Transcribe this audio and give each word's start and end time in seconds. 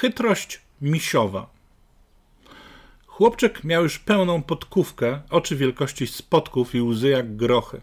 Chytrość 0.00 0.60
misiowa. 0.80 1.50
Chłopczyk 3.06 3.64
miał 3.64 3.82
już 3.82 3.98
pełną 3.98 4.42
podkówkę, 4.42 5.20
oczy 5.30 5.56
wielkości 5.56 6.06
spodków 6.06 6.74
i 6.74 6.80
łzy 6.80 7.08
jak 7.08 7.36
grochy. 7.36 7.80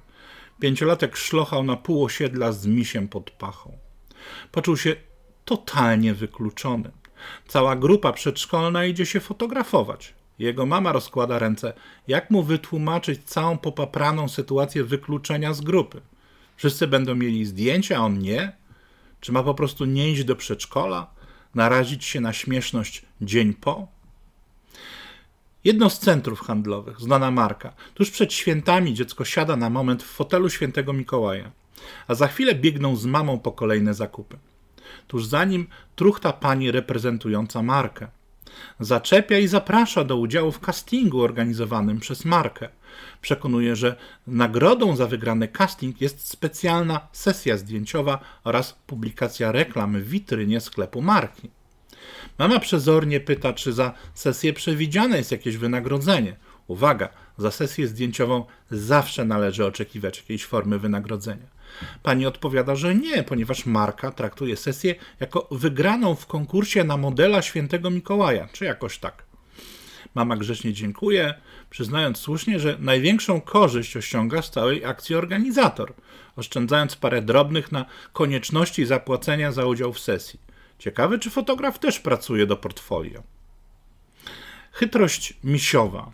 Pięciolatek 0.59 1.17
szlochał 1.17 1.63
na 1.63 1.75
pół 1.75 2.03
osiedla 2.03 2.51
z 2.51 2.65
misiem 2.65 3.07
pod 3.07 3.31
pachą. 3.31 3.77
Poczuł 4.51 4.77
się 4.77 4.95
totalnie 5.45 6.13
wykluczony. 6.13 6.91
Cała 7.47 7.75
grupa 7.75 8.13
przedszkolna 8.13 8.85
idzie 8.85 9.05
się 9.05 9.19
fotografować. 9.19 10.13
Jego 10.39 10.65
mama 10.65 10.91
rozkłada 10.91 11.39
ręce. 11.39 11.73
Jak 12.07 12.31
mu 12.31 12.43
wytłumaczyć 12.43 13.23
całą 13.23 13.57
popapraną 13.57 14.29
sytuację 14.29 14.83
wykluczenia 14.83 15.53
z 15.53 15.61
grupy? 15.61 16.01
Wszyscy 16.55 16.87
będą 16.87 17.15
mieli 17.15 17.45
zdjęcia, 17.45 17.97
a 17.97 17.99
on 17.99 18.19
nie? 18.19 18.51
Czy 19.19 19.31
ma 19.31 19.43
po 19.43 19.53
prostu 19.53 19.85
nie 19.85 20.11
iść 20.11 20.23
do 20.23 20.35
przedszkola? 20.35 21.14
Narazić 21.55 22.05
się 22.05 22.21
na 22.21 22.33
śmieszność 22.33 23.05
dzień 23.21 23.53
po? 23.53 23.87
Jedno 25.63 25.89
z 25.89 25.99
centrów 25.99 26.41
handlowych, 26.41 27.01
znana 27.01 27.31
marka. 27.31 27.73
Tuż 27.93 28.11
przed 28.11 28.33
świętami 28.33 28.93
dziecko 28.93 29.25
siada 29.25 29.55
na 29.55 29.69
moment 29.69 30.03
w 30.03 30.07
fotelu 30.07 30.49
świętego 30.49 30.93
Mikołaja, 30.93 31.51
a 32.07 32.15
za 32.15 32.27
chwilę 32.27 32.55
biegną 32.55 32.95
z 32.95 33.05
mamą 33.05 33.39
po 33.39 33.51
kolejne 33.51 33.93
zakupy. 33.93 34.37
Tuż 35.07 35.25
za 35.25 35.45
nim 35.45 35.67
truchta 35.95 36.33
pani 36.33 36.71
reprezentująca 36.71 37.61
markę. 37.61 38.07
Zaczepia 38.79 39.39
i 39.39 39.47
zaprasza 39.47 40.03
do 40.03 40.17
udziału 40.17 40.51
w 40.51 40.59
castingu 40.59 41.21
organizowanym 41.21 41.99
przez 41.99 42.25
markę. 42.25 42.69
Przekonuje, 43.21 43.75
że 43.75 43.95
nagrodą 44.27 44.95
za 44.95 45.07
wygrany 45.07 45.47
casting 45.47 46.01
jest 46.01 46.27
specjalna 46.27 47.07
sesja 47.11 47.57
zdjęciowa 47.57 48.19
oraz 48.43 48.75
publikacja 48.87 49.51
reklam 49.51 49.99
w 49.99 50.09
witrynie 50.09 50.61
sklepu 50.61 51.01
marki. 51.01 51.49
Mama 52.39 52.59
przezornie 52.59 53.19
pyta, 53.19 53.53
czy 53.53 53.73
za 53.73 53.93
sesję 54.13 54.53
przewidziane 54.53 55.17
jest 55.17 55.31
jakieś 55.31 55.57
wynagrodzenie. 55.57 56.35
Uwaga, 56.67 57.09
za 57.37 57.51
sesję 57.51 57.87
zdjęciową 57.87 58.45
zawsze 58.71 59.25
należy 59.25 59.65
oczekiwać 59.65 60.17
jakiejś 60.17 60.45
formy 60.45 60.79
wynagrodzenia. 60.79 61.54
Pani 62.03 62.25
odpowiada, 62.25 62.75
że 62.75 62.95
nie, 62.95 63.23
ponieważ 63.23 63.65
marka 63.65 64.11
traktuje 64.11 64.57
sesję 64.57 64.95
jako 65.19 65.47
wygraną 65.51 66.15
w 66.15 66.25
konkursie 66.25 66.83
na 66.83 66.97
modela 66.97 67.41
świętego 67.41 67.89
Mikołaja, 67.89 68.47
czy 68.53 68.65
jakoś 68.65 68.97
tak. 68.97 69.23
Mama 70.15 70.37
grzecznie 70.37 70.73
dziękuję, 70.73 71.33
przyznając 71.69 72.17
słusznie, 72.17 72.59
że 72.59 72.77
największą 72.79 73.41
korzyść 73.41 73.97
osiąga 73.97 74.41
z 74.41 74.51
całej 74.51 74.85
akcji 74.85 75.15
organizator, 75.15 75.93
oszczędzając 76.35 76.95
parę 76.95 77.21
drobnych 77.21 77.71
na 77.71 77.85
konieczności 78.13 78.85
zapłacenia 78.85 79.51
za 79.51 79.65
udział 79.65 79.93
w 79.93 79.99
sesji. 79.99 80.39
Ciekawy, 80.79 81.19
czy 81.19 81.29
fotograf 81.29 81.79
też 81.79 81.99
pracuje 81.99 82.45
do 82.45 82.57
portfolio. 82.57 83.23
Chytrość 84.71 85.33
misiowa. 85.43 86.11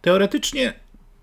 Teoretycznie 0.00 0.74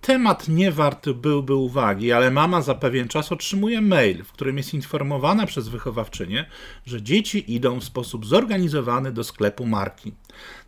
temat 0.02 0.47
nie 0.47 0.71
wart 0.71 1.09
byłby 1.09 1.55
uwagi, 1.55 2.11
ale 2.11 2.31
mama 2.31 2.61
za 2.61 2.75
pewien 2.75 3.07
czas 3.07 3.31
otrzymuje 3.31 3.81
mail, 3.81 4.23
w 4.23 4.31
którym 4.31 4.57
jest 4.57 4.73
informowana 4.73 5.45
przez 5.45 5.67
wychowawczynię, 5.67 6.45
że 6.85 7.02
dzieci 7.02 7.53
idą 7.55 7.80
w 7.80 7.83
sposób 7.83 8.25
zorganizowany 8.25 9.11
do 9.11 9.23
sklepu 9.23 9.66
marki. 9.66 10.13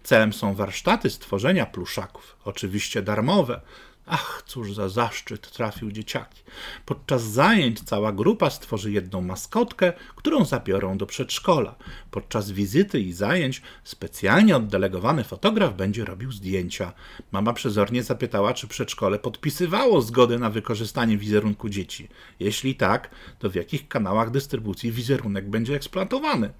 Celem 0.03 0.33
są 0.33 0.53
warsztaty 0.53 1.09
stworzenia 1.09 1.65
pluszaków, 1.65 2.37
oczywiście 2.45 3.01
darmowe, 3.01 3.61
Ach, 4.05 4.43
cóż 4.45 4.73
za 4.73 4.89
zaszczyt 4.89 5.51
trafił 5.51 5.91
dzieciaki. 5.91 6.43
Podczas 6.85 7.23
zajęć 7.23 7.81
cała 7.81 8.11
grupa 8.11 8.49
stworzy 8.49 8.91
jedną 8.91 9.21
maskotkę, 9.21 9.93
którą 10.15 10.45
zabiorą 10.45 10.97
do 10.97 11.05
przedszkola. 11.05 11.75
Podczas 12.11 12.51
wizyty 12.51 12.99
i 12.99 13.13
zajęć 13.13 13.61
specjalnie 13.83 14.55
oddelegowany 14.55 15.23
fotograf 15.23 15.75
będzie 15.75 16.05
robił 16.05 16.31
zdjęcia. 16.31 16.93
Mama 17.31 17.53
przezornie 17.53 18.03
zapytała, 18.03 18.53
czy 18.53 18.67
przedszkole 18.67 19.19
podpisywało 19.19 20.01
zgodę 20.01 20.39
na 20.39 20.49
wykorzystanie 20.49 21.17
wizerunku 21.17 21.69
dzieci. 21.69 22.07
Jeśli 22.39 22.75
tak, 22.75 23.09
to 23.39 23.49
w 23.49 23.55
jakich 23.55 23.87
kanałach 23.87 24.31
dystrybucji 24.31 24.91
wizerunek 24.91 25.49
będzie 25.49 25.75
eksploatowany. 25.75 26.53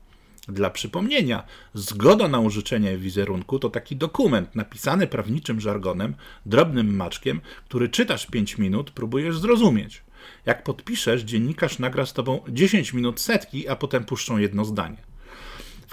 Dla 0.47 0.69
przypomnienia, 0.69 1.43
zgoda 1.73 2.27
na 2.27 2.39
użyczenie 2.39 2.97
wizerunku 2.97 3.59
to 3.59 3.69
taki 3.69 3.95
dokument 3.95 4.55
napisany 4.55 5.07
prawniczym 5.07 5.61
żargonem, 5.61 6.15
drobnym 6.45 6.95
maczkiem, 6.95 7.41
który 7.65 7.89
czytasz 7.89 8.25
5 8.25 8.57
minut, 8.57 8.91
próbujesz 8.91 9.37
zrozumieć. 9.37 10.03
Jak 10.45 10.63
podpiszesz, 10.63 11.21
dziennikarz 11.21 11.79
nagra 11.79 12.05
z 12.05 12.13
tobą 12.13 12.39
10 12.49 12.93
minut 12.93 13.21
setki, 13.21 13.67
a 13.67 13.75
potem 13.75 14.05
puszczą 14.05 14.37
jedno 14.37 14.65
zdanie. 14.65 15.12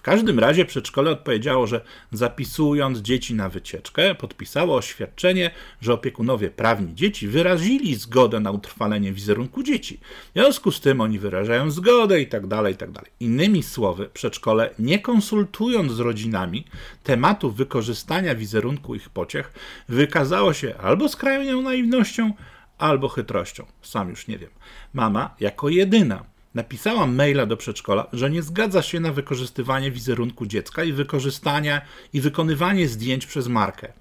W 0.01 0.03
każdym 0.03 0.39
razie 0.39 0.65
przedszkole 0.65 1.11
odpowiedziało, 1.11 1.67
że 1.67 1.81
zapisując 2.13 2.99
dzieci 2.99 3.35
na 3.35 3.49
wycieczkę, 3.49 4.15
podpisało 4.15 4.77
oświadczenie, 4.77 5.51
że 5.81 5.95
opiekunowie 5.95 6.51
prawni 6.51 6.95
dzieci 6.95 7.29
wyrazili 7.29 7.95
zgodę 7.95 8.41
na 8.41 8.51
utrwalenie 8.51 9.13
wizerunku 9.13 9.63
dzieci. 9.63 10.01
W 10.31 10.33
związku 10.33 10.73
z 10.73 10.81
tym 10.81 11.01
oni 11.01 11.19
wyrażają 11.19 11.71
zgodę 11.71 12.21
i 12.21 12.27
tak 12.27 12.47
dalej, 12.47 12.75
i 12.75 12.77
tak 12.77 12.91
dalej. 12.91 13.11
Innymi 13.21 13.63
słowy, 13.63 14.09
przedszkole, 14.09 14.71
nie 14.79 14.99
konsultując 14.99 15.93
z 15.93 16.01
rodzinami 16.01 16.65
tematu 17.03 17.51
wykorzystania 17.51 18.35
wizerunku 18.35 18.95
ich 18.95 19.09
pociech, 19.09 19.53
wykazało 19.89 20.53
się 20.53 20.75
albo 20.77 21.09
skrajną 21.09 21.63
naiwnością, 21.63 22.33
albo 22.79 23.09
chytrością. 23.09 23.67
Sam 23.83 24.11
już 24.11 24.29
nie 24.29 24.39
wiem. 24.39 24.51
Mama, 24.93 25.35
jako 25.41 25.69
jedyna, 25.69 26.25
napisała 26.55 27.07
maila 27.07 27.47
do 27.47 27.57
przedszkola, 27.57 28.07
że 28.13 28.31
nie 28.31 28.43
zgadza 28.43 28.83
się 28.83 29.01
na 29.01 29.13
wykorzystywanie 29.13 29.91
wizerunku 29.91 30.47
dziecka 30.47 30.85
i 30.85 30.93
wykorzystania 30.93 31.81
i 32.13 32.21
wykonywanie 32.21 32.89
zdjęć 32.89 33.27
przez 33.27 33.49
markę. 33.49 33.93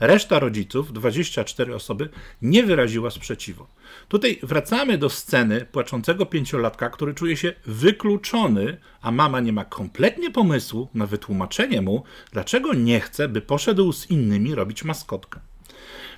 Reszta 0.00 0.38
rodziców, 0.38 0.92
24 0.92 1.74
osoby, 1.74 2.08
nie 2.42 2.62
wyraziła 2.62 3.10
sprzeciwu. 3.10 3.66
Tutaj 4.08 4.38
wracamy 4.42 4.98
do 4.98 5.10
sceny 5.10 5.66
płaczącego 5.72 6.26
pięciolatka, 6.26 6.90
który 6.90 7.14
czuje 7.14 7.36
się 7.36 7.52
wykluczony, 7.66 8.76
a 9.02 9.10
mama 9.10 9.40
nie 9.40 9.52
ma 9.52 9.64
kompletnie 9.64 10.30
pomysłu 10.30 10.88
na 10.94 11.06
wytłumaczenie 11.06 11.82
mu, 11.82 12.02
dlaczego 12.32 12.74
nie 12.74 13.00
chce, 13.00 13.28
by 13.28 13.40
poszedł 13.40 13.92
z 13.92 14.10
innymi 14.10 14.54
robić 14.54 14.84
maskotkę. 14.84 15.40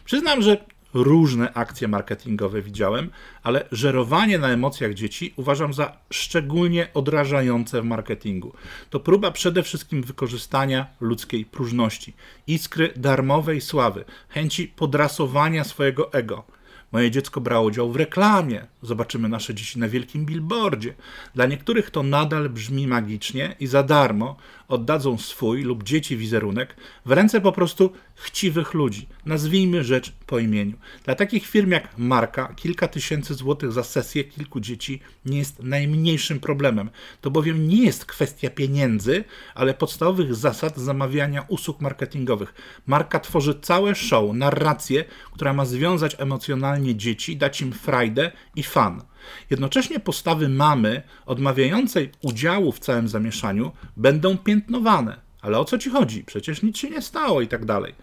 Przyznam, 0.05 0.43
że 0.43 0.65
różne 0.95 1.53
akcje 1.53 1.89
marketingowe 1.89 2.63
widziałem, 2.63 3.11
ale 3.43 3.65
żerowanie 3.73 4.39
na 4.39 4.49
emocjach 4.49 4.95
dzieci 4.95 5.35
uważam 5.37 5.75
za 5.75 5.97
szczególnie 6.11 6.89
odrażające 6.95 7.83
w 7.83 7.85
marketingu. 7.85 8.53
To 8.91 9.01
próba 9.01 9.31
przede 9.31 9.63
wszystkim 9.63 10.03
wykorzystania 10.03 10.87
ludzkiej 11.01 11.45
próżności, 11.45 12.15
iskry 12.47 12.93
darmowej 12.97 13.61
sławy, 13.61 14.05
chęci 14.29 14.69
podrasowania 14.69 15.65
swojego 15.65 16.13
ego. 16.13 16.45
Moje 16.93 17.11
dziecko 17.11 17.41
brało 17.41 17.67
udział 17.67 17.93
w 17.93 17.97
reklamie. 17.97 18.67
Zobaczymy 18.83 19.29
nasze 19.29 19.55
dzieci 19.55 19.79
na 19.79 19.89
wielkim 19.89 20.27
billboardzie. 20.27 20.95
Dla 21.35 21.47
niektórych 21.47 21.91
to 21.91 22.03
nadal 22.03 22.49
brzmi 22.49 22.87
magicznie 22.87 23.57
i 23.61 23.67
za 23.67 23.83
darmo 23.83 24.37
oddadzą 24.69 25.19
swój 25.19 25.63
lub 25.63 25.83
dzieci 25.83 26.17
wizerunek 26.17 26.77
w 27.07 27.13
ręce 27.13 27.41
po 27.41 27.53
prostu 27.53 27.93
chciwych 28.21 28.75
ludzi. 28.75 29.09
Nazwijmy 29.27 29.85
rzecz 29.85 30.13
po 30.27 30.39
imieniu. 30.39 30.77
Dla 31.05 31.15
takich 31.15 31.47
firm 31.47 31.71
jak 31.71 31.99
Marka 31.99 32.55
kilka 32.57 32.89
tysięcy 32.89 33.35
złotych 33.35 33.73
za 33.73 33.83
sesję 33.83 34.25
kilku 34.25 34.61
dzieci 34.61 35.01
nie 35.25 35.39
jest 35.39 35.63
najmniejszym 35.63 36.41
problemem. 36.41 36.91
To 37.21 37.31
bowiem 37.31 37.69
nie 37.69 37.85
jest 37.85 38.05
kwestia 38.05 38.51
pieniędzy, 38.51 39.25
ale 39.55 39.75
podstawowych 39.75 40.35
zasad 40.35 40.79
zamawiania 40.79 41.45
usług 41.49 41.81
marketingowych. 41.81 42.55
Marka 42.87 43.21
tworzy 43.21 43.55
całe 43.61 43.95
show, 43.95 44.35
narrację, 44.35 45.05
która 45.33 45.53
ma 45.53 45.65
związać 45.65 46.17
emocjonalnie 46.19 46.97
dzieci, 46.97 47.37
dać 47.37 47.61
im 47.61 47.73
frajdę 47.73 48.33
i 48.57 48.63
fan. 48.63 49.03
Jednocześnie 49.51 50.01
postawy 50.01 50.49
mamy 50.49 51.03
odmawiającej 51.27 52.11
udziału 52.23 52.73
w 52.73 52.79
całym 52.79 53.09
zamieszaniu 53.09 53.73
będą 53.97 54.39
piętnowane. 54.39 55.30
Ale 55.43 55.59
o 55.59 55.65
co 55.65 55.79
ci 55.79 55.91
chodzi? 55.91 56.25
Przecież 56.25 56.63
nic 56.63 56.79
się 56.79 56.91
nie 56.91 57.03
stało 57.03 57.41
i 57.41 57.49
tak 57.49 57.65
dalej. 57.65 57.95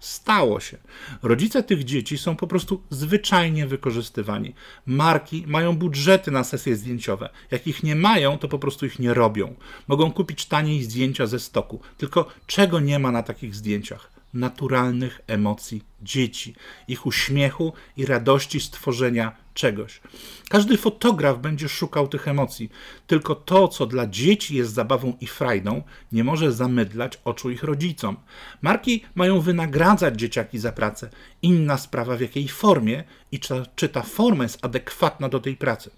Stało 0.00 0.60
się. 0.60 0.78
Rodzice 1.22 1.62
tych 1.62 1.84
dzieci 1.84 2.18
są 2.18 2.36
po 2.36 2.46
prostu 2.46 2.82
zwyczajnie 2.90 3.66
wykorzystywani. 3.66 4.54
Marki 4.86 5.44
mają 5.46 5.76
budżety 5.76 6.30
na 6.30 6.44
sesje 6.44 6.76
zdjęciowe. 6.76 7.28
Jak 7.50 7.66
ich 7.66 7.82
nie 7.82 7.96
mają, 7.96 8.38
to 8.38 8.48
po 8.48 8.58
prostu 8.58 8.86
ich 8.86 8.98
nie 8.98 9.14
robią. 9.14 9.54
Mogą 9.88 10.12
kupić 10.12 10.46
taniej 10.46 10.82
zdjęcia 10.84 11.26
ze 11.26 11.40
stoku. 11.40 11.80
Tylko 11.98 12.28
czego 12.46 12.80
nie 12.80 12.98
ma 12.98 13.12
na 13.12 13.22
takich 13.22 13.54
zdjęciach? 13.54 14.15
Naturalnych 14.34 15.20
emocji 15.26 15.82
dzieci, 16.02 16.54
ich 16.88 17.06
uśmiechu 17.06 17.72
i 17.96 18.06
radości 18.06 18.60
stworzenia 18.60 19.36
czegoś. 19.54 20.00
Każdy 20.48 20.76
fotograf 20.76 21.38
będzie 21.38 21.68
szukał 21.68 22.08
tych 22.08 22.28
emocji, 22.28 22.70
tylko 23.06 23.34
to, 23.34 23.68
co 23.68 23.86
dla 23.86 24.06
dzieci 24.06 24.56
jest 24.56 24.72
zabawą 24.72 25.16
i 25.20 25.26
frajdą, 25.26 25.82
nie 26.12 26.24
może 26.24 26.52
zamydlać 26.52 27.18
oczu 27.24 27.50
ich 27.50 27.62
rodzicom. 27.62 28.16
Marki 28.62 29.04
mają 29.14 29.40
wynagradzać 29.40 30.18
dzieciaki 30.18 30.58
za 30.58 30.72
pracę. 30.72 31.10
Inna 31.42 31.78
sprawa 31.78 32.16
w 32.16 32.20
jakiej 32.20 32.48
formie 32.48 33.04
i 33.32 33.40
czy, 33.40 33.54
czy 33.76 33.88
ta 33.88 34.02
forma 34.02 34.42
jest 34.42 34.64
adekwatna 34.64 35.28
do 35.28 35.40
tej 35.40 35.56
pracy. 35.56 35.90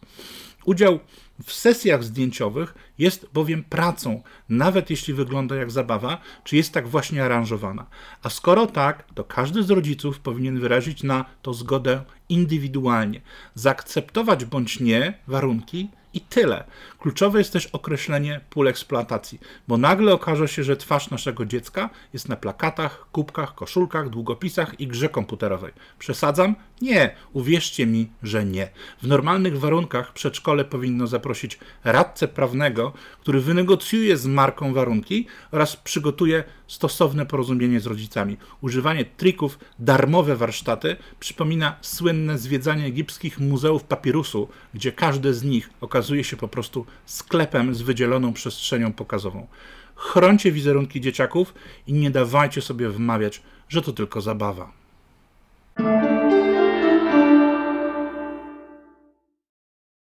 Udział 0.65 0.99
w 1.45 1.53
sesjach 1.53 2.05
zdjęciowych 2.05 2.75
jest 2.99 3.29
bowiem 3.35 3.65
pracą, 3.65 4.23
nawet 4.49 4.91
jeśli 4.91 5.15
wygląda 5.15 5.57
jak 5.57 5.71
zabawa, 5.71 6.21
czy 6.45 6.57
jest 6.57 6.73
tak 6.73 6.89
właśnie 6.89 7.25
aranżowana. 7.25 7.87
A 8.23 8.31
skoro 8.31 8.67
tak, 8.67 9.05
to 9.15 9.25
każdy 9.25 9.63
z 9.63 9.71
rodziców 9.71 10.21
powinien 10.21 10.61
wyrazić 10.61 11.03
na 11.03 11.25
to 11.43 11.55
zgodę 11.55 12.03
indywidualnie, 12.29 13.21
zaakceptować 13.55 14.45
bądź 14.45 14.81
nie 14.81 15.19
warunki 15.27 15.89
i 16.15 16.21
tyle. 16.21 16.65
Kluczowe 16.99 17.39
jest 17.39 17.53
też 17.53 17.67
określenie 17.67 18.41
pól 18.51 18.69
eksploatacji, 18.69 19.41
bo 19.69 19.77
nagle 19.77 20.15
okaże 20.15 20.49
się, 20.49 20.65
że 20.65 20.77
twarz 20.77 21.11
naszego 21.11 21.47
dziecka 21.47 21.91
jest 22.13 22.29
na 22.29 22.37
plakatach, 22.37 23.07
kubkach, 23.13 23.55
koszulkach, 23.55 24.09
długopisach 24.09 24.81
i 24.81 24.87
grze 24.87 25.09
komputerowej. 25.09 25.73
Przesadzam? 25.99 26.55
Nie, 26.81 27.15
uwierzcie 27.33 27.87
mi, 27.87 28.09
że 28.23 28.45
nie. 28.45 28.71
W 29.03 29.07
normalnych 29.07 29.59
warunkach 29.59 30.13
przedszkole 30.13 30.65
powinno 30.65 31.07
zaprosić 31.07 31.59
radcę 31.85 32.29
prawnego, 32.29 32.93
który 33.21 33.41
wynegocjuje 33.41 34.17
z 34.17 34.27
marką 34.27 34.75
warunki 34.75 35.27
oraz 35.53 35.77
przygotuje 35.77 36.45
stosowne 36.67 37.27
porozumienie 37.27 37.81
z 37.81 37.87
rodzicami. 37.87 38.37
Używanie 38.61 39.05
trików, 39.05 39.59
darmowe 39.79 40.37
warsztaty 40.37 40.97
przypomina 41.21 41.77
słynne 41.81 42.39
zwiedzanie 42.39 42.85
egipskich 42.85 43.41
muzeów 43.41 43.85
papirusu, 43.85 44.49
gdzie 44.75 44.93
każde 44.93 45.35
z 45.35 45.43
nich 45.43 45.71
okazuje 45.81 46.25
się 46.25 46.37
po 46.37 46.49
prostu 46.49 46.87
sklepem 47.07 47.75
z 47.75 47.83
wydzieloną 47.83 48.33
przestrzenią 48.33 48.93
pokazową. 48.93 49.47
Chroncie 49.95 50.53
wizerunki 50.53 51.01
dzieciaków 51.01 51.55
i 51.87 51.93
nie 51.93 52.11
dawajcie 52.11 52.63
sobie 52.63 52.89
wmawiać, 52.89 53.43
że 53.69 53.83
to 53.83 53.93
tylko 53.93 54.21
zabawa. 54.21 54.73